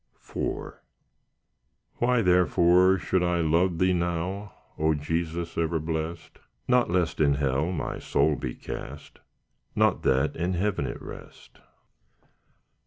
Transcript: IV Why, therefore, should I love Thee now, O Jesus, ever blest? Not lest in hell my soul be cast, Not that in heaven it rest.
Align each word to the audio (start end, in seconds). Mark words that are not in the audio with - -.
IV 0.35 0.79
Why, 1.97 2.23
therefore, 2.23 2.97
should 2.97 3.21
I 3.21 3.41
love 3.41 3.77
Thee 3.77 3.93
now, 3.93 4.51
O 4.79 4.95
Jesus, 4.95 5.59
ever 5.59 5.77
blest? 5.79 6.39
Not 6.67 6.89
lest 6.89 7.19
in 7.21 7.35
hell 7.35 7.71
my 7.71 7.99
soul 7.99 8.35
be 8.35 8.55
cast, 8.55 9.19
Not 9.75 10.01
that 10.01 10.35
in 10.35 10.53
heaven 10.55 10.87
it 10.87 10.99
rest. 10.99 11.59